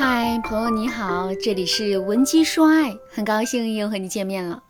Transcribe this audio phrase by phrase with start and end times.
[0.00, 4.62] 嗨，朋友你好，这里是文姬说爱，很高兴又和你见面了。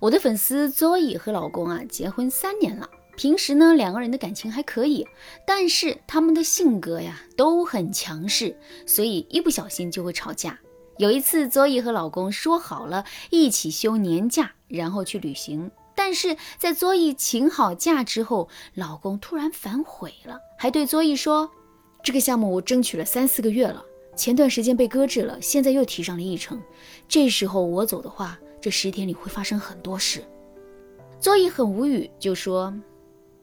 [0.00, 2.86] 我的粉丝 Zoe 和老公啊结婚三年了，
[3.16, 5.08] 平时呢两个人的感情还可以，
[5.46, 8.54] 但是他们的性格呀都很强势，
[8.84, 10.58] 所以一不小心就会吵架。
[10.98, 21.50] 有一次，Zoe 和老公说好了一起休年假，然后去旅行，但是在 Zoe 请好假之后，老公突然反悔了，还对 Zoe 说
[22.04, 23.82] ：“这个项目我争取了三四个月了。”
[24.16, 26.60] 前段时间被搁置了，现在又提上了议程。
[27.06, 30.24] 这时候我走的话，这十天里会发生很多事。
[31.20, 32.74] 周易很无语，就说：“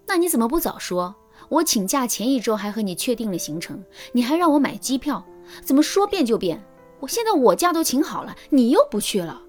[0.07, 1.15] 那你怎么不早说？
[1.49, 5.23] 我请假前一周还和你确定了行程，你还让我买机票，
[5.63, 6.63] 怎么说变就变？
[6.99, 9.41] 我现在我假都请好了，你又不去了。”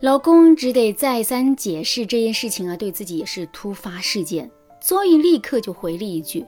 [0.00, 4.50] 老公只得再三解释这件事情啊，对自己也是突发事件。
[4.80, 6.46] 所以立刻就回了一句。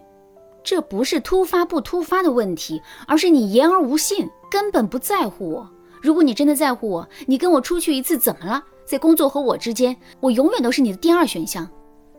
[0.62, 5.68] 这不是突发不突发的问题，而是你言而无信，根本不在乎我。
[6.02, 8.62] 如果你真的在乎我，你跟我出去一次怎么了？
[8.84, 11.68] 在工作和我之间，我永远都是你的第二选项。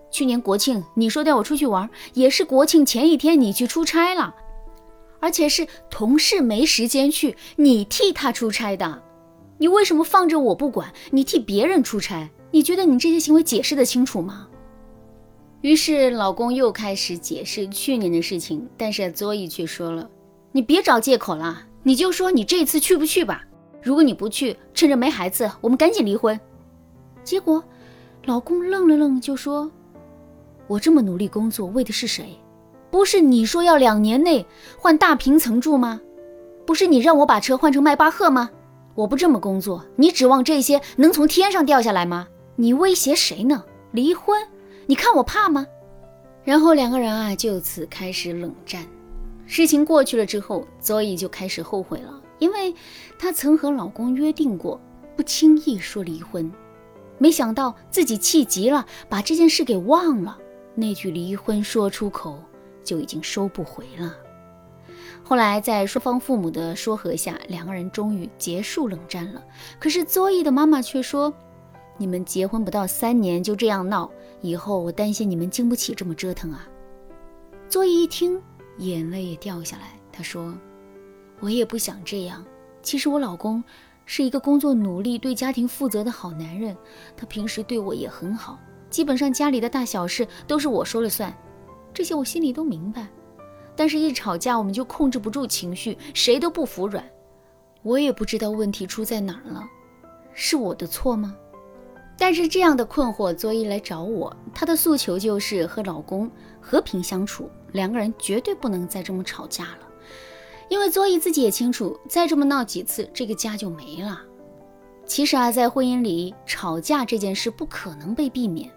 [0.10, 4.34] 去年国庆你说带我出去玩，也是国庆前一天你去出差了，
[5.20, 9.02] 而且是同事没时间去，你替他出差的。
[9.58, 12.30] 你为什么放着我不管，你替别人出差？
[12.52, 14.48] 你觉得你这些行为解释得清楚吗？
[15.62, 20.10] 于是老公又开始解释去年的事情，但是 Zoe 却说了
[20.52, 23.44] ：“你别找借口了，你就说你这次去不去吧。
[23.84, 26.40] 如果你不去，趁着没孩子，我们赶紧离婚。”
[27.24, 27.64] 结果，
[28.26, 29.70] 老公愣了愣，就说
[30.66, 32.36] ：“我这么努力工作，为的是谁？
[32.90, 34.44] 不是你说要两年内
[34.80, 36.02] 换大平层住吗？
[36.66, 38.50] 不是你让我把车换成迈巴赫吗？
[38.96, 42.28] 我不这么工作，你指望这些能从天上掉下来吗？
[42.56, 43.64] 你威胁谁呢？
[43.92, 44.42] 离婚？”
[44.92, 45.66] 你看我怕吗？
[46.44, 48.86] 然后两个人啊就此开始冷战。
[49.46, 52.76] 事情过去了之后佐伊就开始后悔了，因为
[53.18, 54.78] 她曾和老公约定过
[55.16, 56.52] 不轻易说离婚，
[57.18, 60.38] 没想到自己气急了，把这件事给忘了。
[60.76, 62.38] 那句离婚说出口
[62.84, 64.14] 就已经收不回了。
[65.24, 69.42] 后来在双方父母的说和下，两个人终于结束冷战了。
[69.80, 71.34] 可是佐伊的妈妈却说。
[71.98, 74.10] 你们结婚不到三年就这样闹，
[74.42, 76.68] 以后我担心你们经不起这么折腾啊！
[77.70, 78.42] 作一一听，
[78.80, 79.94] 眼泪也掉下来。
[80.12, 80.54] 他说
[81.40, 82.44] ：“我也不想这样。
[82.82, 83.64] 其实我老公
[84.06, 86.76] 是一个工作努力、对家庭负责的好男人，
[87.16, 88.60] 他平时对我也很好，
[88.90, 91.34] 基本上家里的大小事都是我说了算。
[91.94, 93.08] 这些我心里都明白，
[93.76, 97.08] 但是一吵架我们就控制不住情绪，谁都不服软。
[97.84, 99.64] 我也不知道问题出在哪儿了，
[100.34, 101.36] 是我的错吗？”
[102.32, 106.32] 但是这样的困惑，作一来找我，她的诉求就是和老公
[106.62, 109.80] 和平相处，两个人绝对不能再这么吵架了。
[110.70, 114.22] 因为作一自己也清楚，再这么闹几次，这个家就没了。
[115.06, 118.72] 其实啊，在婚姻里吵架这件事不可能被避免，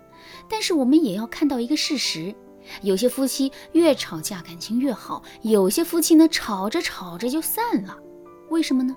[0.48, 2.34] 但是我们也要看到一个事实：
[2.82, 7.96] 有些夫妻越吵架感情越好，有些夫妻呢吵着吵着就散了，
[8.50, 8.96] 为什么呢？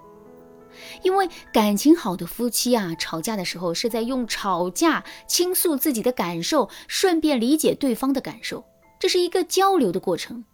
[1.04, 8.66] 因为感情好的夫妻啊，吵架的时候是在用吵架倾诉自己的感受，顺便理解对方的感受，
[9.00, 10.46] 这是一个交流的过程。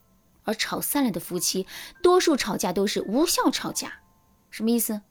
[0.45, 1.65] 而吵散了的夫妻，
[2.01, 3.93] 多数吵架都是无效吵架。
[4.49, 5.01] 什么意思？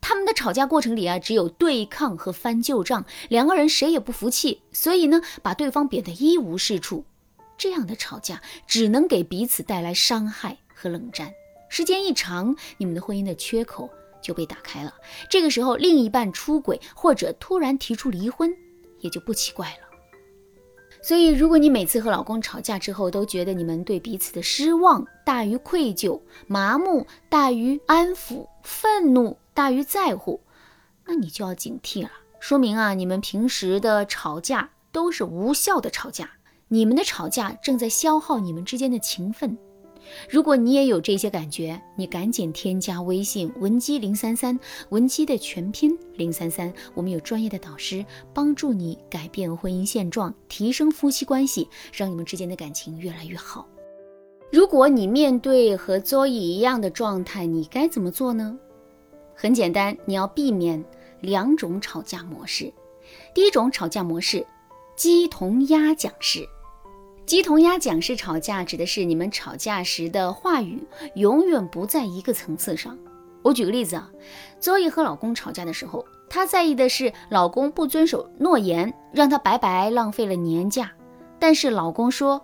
[0.00, 7.04] 他们的吵架过程里啊，只有对抗和翻旧账，两个人谁也不服气，所以呢，把对方贬得一无是处。
[7.56, 11.32] 这样的吵架只能给彼此带来伤害和冷战。
[11.68, 13.90] 时间一长，你们的婚姻的缺口。
[14.20, 14.92] 就被打开了。
[15.28, 18.54] 这个时候，另一半出轨或者突然提出离婚，
[19.00, 19.88] 也就不奇怪了。
[21.00, 30.40] 所以，如果你每次和老公吵架之后都觉得你们对彼此的失望大于愧疚，麻木大于安抚，愤怒大于在乎，
[31.06, 32.10] 那你就要警惕了。
[32.40, 36.28] 说明啊，你们平时的吵架都是无效的吵架，
[36.66, 39.56] 你们的吵架正在消耗你们之间的情分。
[40.28, 44.58] 如果你也有这些感觉，你赶紧添加微信文姬零三三，
[44.90, 53.66] 文姬的全拼零三三，我们有专业的导师帮助你改变婚姻现状，提升夫妻关系，让你们之间的感情越来越好。
[54.50, 58.58] 如果你面对和 Zoe 一样的状态，你该怎么做呢？
[59.34, 60.82] 很简单，你要避免
[61.20, 62.72] 两种吵架模式。
[63.34, 64.46] 第一种吵架模式，
[64.96, 66.48] 鸡同鸭讲式。
[67.28, 70.82] 鸡同鸭讲式吵架，指的是你们吵架时的话语
[71.14, 72.96] 永远不在一个层次上。
[73.42, 74.10] 我举个例子啊
[74.62, 80.90] ，Zoe 和老公吵架的时候，她在意的是老公不遵守诺言，让她白白浪费了年假。
[81.38, 82.42] 但是老公说：“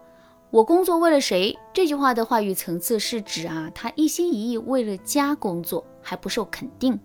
[0.52, 1.58] 我工作为了谁？
[1.72, 7.00] 这句话的话语层次是指啊，他一心一意为了家工作，还不受肯定。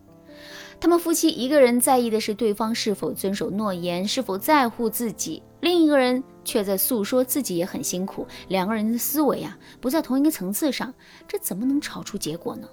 [0.81, 8.25] 他们夫妻一个人在意的是对方是否遵守诺言，是否在乎自己；另一个人却在诉说自己也很辛苦。
[8.47, 10.91] 两个人的思维啊不在同一个层次上，
[11.27, 12.67] 这怎么能吵出结果呢？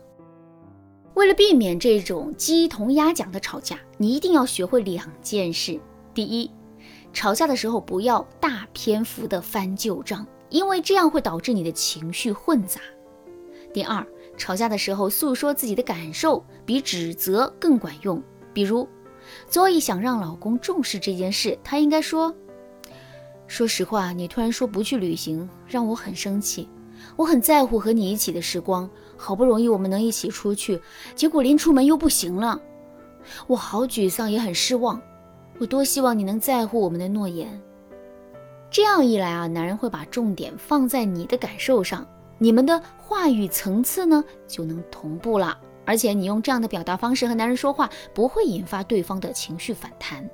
[1.12, 5.78] 为了避免这种鸡同鸭讲的吵架，你一定要学会两件事：
[6.14, 6.50] 第一，
[7.12, 12.80] 吵架的时候不要大篇幅的翻旧账，因为这样会导致你的情绪混杂；
[13.74, 14.06] 第二。
[14.38, 18.22] 吵架的时候诉说自己的感受比指责更管用。
[18.52, 18.86] 比如
[19.50, 22.34] ，Zoe 想让老公重视这件事，她应该说
[23.46, 26.68] ：“说实话，你突然说不去旅行，让我很生气。
[27.14, 30.80] 我很在乎和你一起的时光，好不容易我们能一起出去，
[31.14, 32.60] 结果临出门又不行了，
[33.46, 35.00] 我好沮丧，也很失望。
[35.58, 37.60] 我多希望你能在乎我们的诺言。
[38.70, 42.06] 这样一来啊，男人会把重点放在你的感受上。”
[42.38, 45.56] 你们的话语层次呢就能同步了，
[45.86, 50.28] 而且你用这样的表达方式和男人说话，不会引发对方的情绪反弹。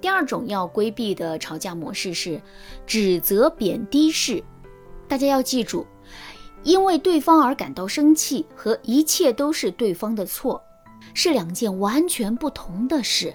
[0.00, 2.40] 第二种要规避的吵架模式是
[2.86, 4.42] 指责贬低式。
[5.08, 5.86] 大家要记住，
[6.62, 10.62] 因为对方而感到生气和一切都是对方的错，
[11.14, 13.34] 是两件完全不同的事。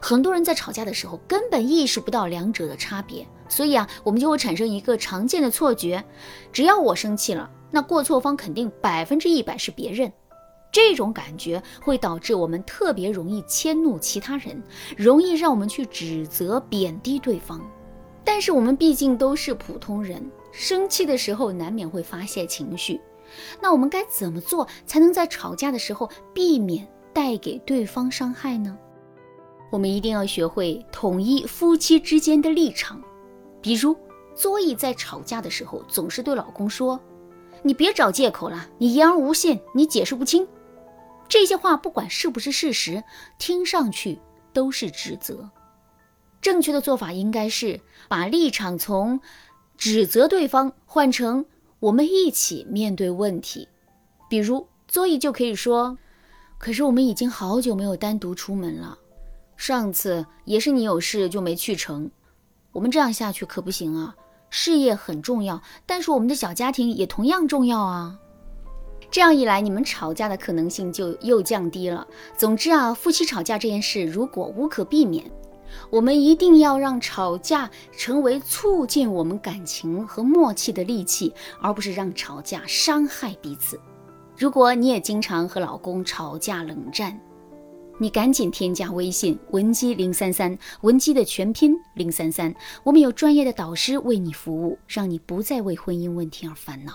[0.00, 3.26] 很多人在吵架的时候根本意识不到两者的差别。
[3.48, 6.02] 所以啊，我们就会产生一个常见的错觉：
[6.52, 10.10] 只要我生气了，那过错方肯定百分之一百是别人。
[10.74, 14.60] 这种感觉会导致我们特别容易迁怒其他人，
[14.96, 17.64] 容易让我们去指责、贬低对方。
[18.24, 23.00] 但是我们毕竟都是普通人，生气的时候难免会发泄情绪。
[23.60, 28.76] 那我们该怎么做才能在吵架的时候避免带给对方伤害呢？
[29.70, 33.00] 我们一定要学会统一夫妻之间的立场。
[33.62, 33.96] 比如，
[34.34, 36.98] 作意在吵架的时候总是对老公说
[37.62, 40.44] ：“你别找借口了，你言而无信，你解释不清。”
[41.28, 43.02] 这些话不管是不是事实，
[43.38, 44.18] 听上去
[44.52, 45.50] 都是指责。
[46.40, 49.20] 正确的做法应该是把立场从
[49.76, 51.46] 指责对方换成
[51.80, 53.68] 我们一起面对问题。
[54.28, 55.96] 比如，作意就可以说
[56.58, 58.98] ：“可是我们已经好久没有单独出门了，
[59.56, 62.10] 上次也是你有事就没去成。”
[62.72, 64.14] 我们这样下去可不行啊！
[64.50, 68.18] 事业很重要，但是我们的小家庭也同样重要啊。
[69.14, 72.04] 这样一来，你们吵架的可能性就又降低了。
[72.36, 75.24] 总之啊，夫妻吵架这件事如果无可避免，
[75.88, 83.78] 我们一定要让吵架成为促进我们感情和默契的利器，而不是让吵架伤害彼此。
[84.36, 87.16] 如果你也经常和老公吵架冷战，
[88.00, 92.52] 你赶紧添加微信文姬零三三，文姬的全拼零三三，
[92.82, 96.94] 我们有专业的导师为你服务，让你不再为婚姻问题而烦恼。